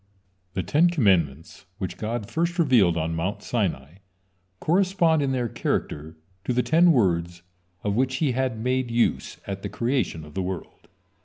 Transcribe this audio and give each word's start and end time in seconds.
The 0.55 0.63
Ten 0.63 0.89
Commandments, 0.89 1.67
which 1.77 1.97
God 1.99 2.27
first 2.27 2.57
revealed 2.57 2.97
on 2.97 3.13
Mount 3.13 3.43
Sinai, 3.43 3.97
correspond 4.59 5.21
in 5.21 5.31
their 5.31 5.47
character 5.47 6.17
to 6.43 6.53
the 6.53 6.63
ten 6.63 6.91
words 6.91 7.43
of 7.83 7.93
which 7.95 8.15
He 8.15 8.31
had 8.31 8.57
made 8.57 8.89
use 8.89 9.37
at 9.45 9.61
the 9.61 9.69
creation 9.69 10.25
of 10.25 10.33
the 10.33 10.41
world. 10.41 10.87